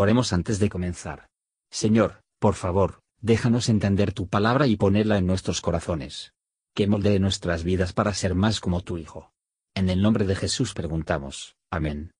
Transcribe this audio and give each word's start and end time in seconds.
Oremos 0.00 0.32
antes 0.32 0.60
de 0.60 0.68
comenzar. 0.68 1.26
Señor, 1.72 2.20
por 2.38 2.54
favor, 2.54 3.00
déjanos 3.20 3.68
entender 3.68 4.12
tu 4.12 4.28
palabra 4.28 4.68
y 4.68 4.76
ponerla 4.76 5.18
en 5.18 5.26
nuestros 5.26 5.60
corazones. 5.60 6.34
Que 6.72 6.86
moldee 6.86 7.18
nuestras 7.18 7.64
vidas 7.64 7.92
para 7.92 8.14
ser 8.14 8.36
más 8.36 8.60
como 8.60 8.80
tu 8.82 8.96
Hijo. 8.96 9.32
En 9.74 9.90
el 9.90 10.00
nombre 10.00 10.24
de 10.24 10.36
Jesús 10.36 10.72
preguntamos. 10.72 11.56
Amén. 11.68 12.12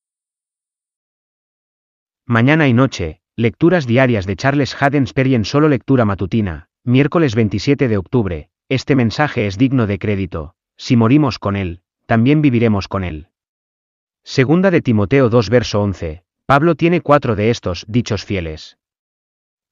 Mañana 2.26 2.66
y 2.66 2.72
noche, 2.72 3.20
lecturas 3.36 3.86
diarias 3.86 4.26
de 4.26 4.34
Charles 4.34 4.74
Haddon 4.74 5.06
en 5.16 5.45
solo 5.45 5.68
lectura 5.68 6.04
matutina, 6.04 6.68
miércoles 6.82 7.36
27 7.36 7.86
de 7.86 7.96
octubre. 7.96 8.50
Este 8.68 8.96
mensaje 8.96 9.46
es 9.46 9.56
digno 9.56 9.86
de 9.86 10.00
crédito. 10.00 10.56
Si 10.76 10.96
morimos 10.96 11.39
con 11.39 11.54
él, 11.54 11.82
también 12.06 12.42
viviremos 12.42 12.89
con 12.89 13.04
él. 13.04 13.29
Segunda 14.25 14.72
de 14.72 14.82
Timoteo 14.82 15.29
2 15.29 15.48
verso 15.48 15.81
11. 15.81 16.25
Pablo 16.48 16.76
tiene 16.76 17.02
cuatro 17.02 17.36
de 17.36 17.50
estos 17.50 17.84
dichos 17.88 18.25
fieles. 18.25 18.79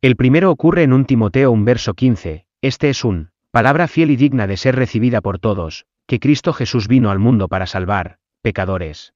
El 0.02 0.14
primero 0.14 0.50
ocurre 0.50 0.82
en 0.82 0.92
un 0.92 1.06
Timoteo 1.06 1.50
1 1.50 1.64
verso 1.64 1.94
15, 1.94 2.44
este 2.60 2.90
es 2.90 3.02
un, 3.02 3.30
palabra 3.50 3.88
fiel 3.88 4.10
y 4.10 4.16
digna 4.16 4.46
de 4.46 4.58
ser 4.58 4.76
recibida 4.76 5.22
por 5.22 5.38
todos, 5.38 5.86
que 6.06 6.20
Cristo 6.20 6.52
Jesús 6.52 6.86
vino 6.86 7.10
al 7.10 7.18
mundo 7.18 7.48
para 7.48 7.66
salvar, 7.66 8.18
pecadores. 8.42 9.14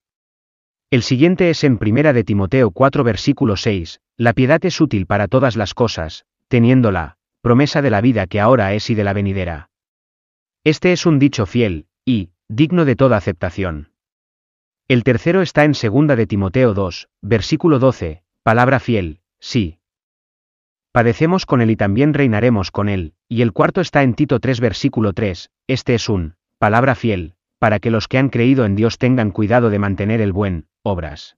El 0.91 1.03
siguiente 1.03 1.51
es 1.51 1.63
en 1.63 1.77
Primera 1.77 2.15
de 2.15 2.25
Timoteo 2.25 2.71
4 2.71 3.05
versículo 3.05 3.59
6, 3.59 4.01
la 4.17 4.33
piedad 4.33 4.65
es 4.65 4.81
útil 4.81 5.05
para 5.05 5.29
todas 5.29 5.57
las 5.57 5.75
cosas, 5.75 6.25
teniendo 6.49 6.91
la 6.91 7.19
promesa 7.43 7.83
de 7.83 7.91
la 7.91 8.01
vida 8.01 8.27
que 8.27 8.41
ahora 8.41 8.73
es 8.73 8.89
y 8.89 8.95
de 8.95 9.05
la 9.05 9.13
venidera. 9.13 9.69
Este 10.65 10.93
es 10.93 11.05
un 11.05 11.19
dicho 11.19 11.45
fiel, 11.45 11.89
y, 12.07 12.31
digno 12.49 12.87
de 12.87 12.97
toda 12.97 13.19
aceptación. 13.19 13.90
El 14.91 15.05
tercero 15.05 15.41
está 15.41 15.63
en 15.63 15.75
segunda 15.75 16.17
de 16.17 16.27
Timoteo 16.27 16.75
2, 16.75 17.11
versículo 17.23 17.79
12, 17.79 18.25
palabra 18.43 18.81
fiel, 18.81 19.21
sí. 19.39 19.79
Padecemos 20.91 21.47
con 21.47 21.61
él 21.61 21.71
y 21.71 21.77
también 21.77 22.13
reinaremos 22.13 22.73
con 22.73 22.89
él, 22.89 23.15
y 23.29 23.43
el 23.43 23.53
cuarto 23.53 23.81
está 23.81 24.03
en 24.03 24.15
Tito 24.15 24.41
3 24.41 24.59
versículo 24.59 25.13
3, 25.13 25.53
este 25.69 25.95
es 25.95 26.09
un, 26.09 26.35
palabra 26.59 26.97
fiel, 26.97 27.37
para 27.61 27.79
que 27.79 27.93
los 27.93 28.09
que 28.09 28.19
han 28.19 28.31
creído 28.31 28.65
en 28.65 28.75
Dios 28.75 28.99
tengan 28.99 29.31
cuidado 29.31 29.71
de 29.71 29.79
mantener 29.79 30.21
el 30.21 30.33
buen, 30.33 30.67
obras. 30.83 31.37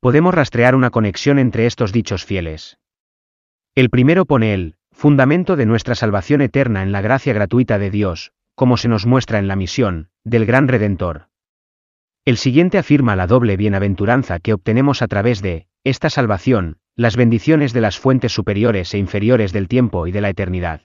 Podemos 0.00 0.32
rastrear 0.34 0.74
una 0.74 0.88
conexión 0.88 1.38
entre 1.38 1.66
estos 1.66 1.92
dichos 1.92 2.24
fieles. 2.24 2.78
El 3.74 3.90
primero 3.90 4.24
pone 4.24 4.54
el, 4.54 4.76
fundamento 4.90 5.56
de 5.56 5.66
nuestra 5.66 5.94
salvación 5.94 6.40
eterna 6.40 6.82
en 6.82 6.92
la 6.92 7.02
gracia 7.02 7.34
gratuita 7.34 7.78
de 7.78 7.90
Dios, 7.90 8.32
como 8.54 8.78
se 8.78 8.88
nos 8.88 9.04
muestra 9.04 9.38
en 9.38 9.48
la 9.48 9.56
misión, 9.56 10.08
del 10.24 10.46
gran 10.46 10.66
Redentor. 10.66 11.28
El 12.24 12.38
siguiente 12.38 12.78
afirma 12.78 13.16
la 13.16 13.26
doble 13.26 13.56
bienaventuranza 13.58 14.40
que 14.40 14.54
obtenemos 14.54 15.02
a 15.02 15.08
través 15.08 15.42
de, 15.42 15.66
esta 15.84 16.08
salvación, 16.08 16.78
las 16.96 17.16
bendiciones 17.16 17.74
de 17.74 17.82
las 17.82 17.98
fuentes 17.98 18.32
superiores 18.32 18.94
e 18.94 18.98
inferiores 18.98 19.52
del 19.52 19.68
tiempo 19.68 20.06
y 20.06 20.12
de 20.12 20.22
la 20.22 20.30
eternidad. 20.30 20.82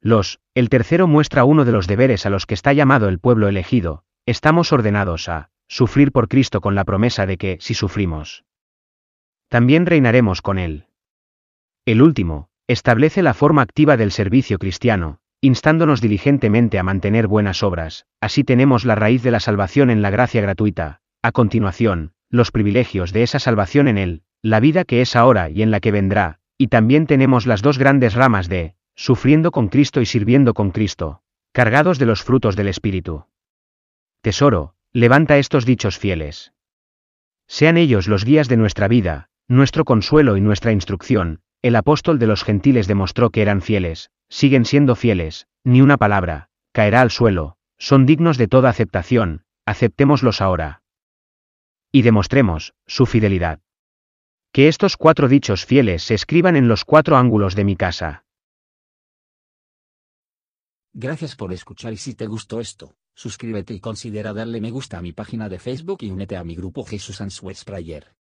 Los, 0.00 0.38
el 0.54 0.68
tercero 0.68 1.08
muestra 1.08 1.44
uno 1.44 1.64
de 1.64 1.72
los 1.72 1.88
deberes 1.88 2.26
a 2.26 2.30
los 2.30 2.46
que 2.46 2.54
está 2.54 2.72
llamado 2.72 3.08
el 3.08 3.18
pueblo 3.18 3.48
elegido, 3.48 4.04
estamos 4.24 4.72
ordenados 4.72 5.28
a, 5.28 5.50
sufrir 5.66 6.12
por 6.12 6.28
Cristo 6.28 6.60
con 6.60 6.76
la 6.76 6.84
promesa 6.84 7.26
de 7.26 7.38
que, 7.38 7.58
si 7.60 7.74
sufrimos, 7.74 8.44
también 9.48 9.84
reinaremos 9.84 10.42
con 10.42 10.58
Él. 10.58 10.86
El 11.86 12.02
último, 12.02 12.50
establece 12.68 13.22
la 13.22 13.34
forma 13.34 13.62
activa 13.62 13.96
del 13.96 14.12
servicio 14.12 14.58
cristiano, 14.58 15.18
instándonos 15.40 16.00
diligentemente 16.00 16.78
a 16.78 16.82
mantener 16.82 17.26
buenas 17.26 17.62
obras, 17.62 18.06
así 18.20 18.44
tenemos 18.44 18.84
la 18.84 18.94
raíz 18.94 19.22
de 19.22 19.30
la 19.30 19.40
salvación 19.40 19.90
en 19.90 20.02
la 20.02 20.10
gracia 20.10 20.40
gratuita, 20.40 21.00
a 21.22 21.32
continuación, 21.32 22.12
los 22.30 22.50
privilegios 22.50 23.12
de 23.12 23.22
esa 23.22 23.38
salvación 23.38 23.88
en 23.88 23.98
Él, 23.98 24.22
la 24.42 24.60
vida 24.60 24.84
que 24.84 25.00
es 25.00 25.16
ahora 25.16 25.50
y 25.50 25.62
en 25.62 25.70
la 25.70 25.80
que 25.80 25.92
vendrá, 25.92 26.40
y 26.58 26.68
también 26.68 27.06
tenemos 27.06 27.46
las 27.46 27.62
dos 27.62 27.78
grandes 27.78 28.14
ramas 28.14 28.48
de, 28.48 28.74
sufriendo 28.94 29.50
con 29.50 29.68
Cristo 29.68 30.00
y 30.00 30.06
sirviendo 30.06 30.54
con 30.54 30.70
Cristo, 30.70 31.22
cargados 31.52 31.98
de 31.98 32.06
los 32.06 32.22
frutos 32.22 32.56
del 32.56 32.68
Espíritu. 32.68 33.26
Tesoro, 34.22 34.74
levanta 34.92 35.38
estos 35.38 35.66
dichos 35.66 35.98
fieles. 35.98 36.52
Sean 37.46 37.76
ellos 37.76 38.08
los 38.08 38.24
guías 38.24 38.48
de 38.48 38.56
nuestra 38.56 38.88
vida, 38.88 39.28
nuestro 39.48 39.84
consuelo 39.84 40.36
y 40.36 40.40
nuestra 40.40 40.72
instrucción, 40.72 41.40
el 41.62 41.76
apóstol 41.76 42.18
de 42.18 42.26
los 42.26 42.42
gentiles 42.42 42.86
demostró 42.86 43.30
que 43.30 43.42
eran 43.42 43.62
fieles, 43.62 44.10
siguen 44.28 44.64
siendo 44.64 44.94
fieles, 44.94 45.46
ni 45.64 45.80
una 45.80 45.96
palabra, 45.96 46.48
caerá 46.72 47.00
al 47.00 47.10
suelo, 47.10 47.56
son 47.78 48.06
dignos 48.06 48.38
de 48.38 48.48
toda 48.48 48.70
aceptación, 48.70 49.44
aceptémoslos 49.64 50.40
ahora. 50.40 50.82
Y 51.92 52.02
demostremos, 52.02 52.74
su 52.86 53.06
fidelidad. 53.06 53.60
Que 54.52 54.68
estos 54.68 54.96
cuatro 54.96 55.28
dichos 55.28 55.64
fieles 55.64 56.02
se 56.02 56.14
escriban 56.14 56.56
en 56.56 56.68
los 56.68 56.84
cuatro 56.84 57.16
ángulos 57.16 57.54
de 57.54 57.64
mi 57.64 57.76
casa. 57.76 58.24
Gracias 60.92 61.36
por 61.36 61.52
escuchar 61.52 61.92
y 61.92 61.98
si 61.98 62.14
te 62.14 62.26
gustó 62.26 62.60
esto, 62.60 62.96
suscríbete 63.14 63.74
y 63.74 63.80
considera 63.80 64.32
darle 64.32 64.62
me 64.62 64.70
gusta 64.70 64.96
a 64.98 65.02
mi 65.02 65.12
página 65.12 65.48
de 65.48 65.58
Facebook 65.58 65.98
y 66.00 66.10
únete 66.10 66.36
a 66.36 66.44
mi 66.44 66.54
grupo 66.54 66.84
Jesús 66.84 67.20
Answers 67.20 67.64
Prayer. 67.64 68.14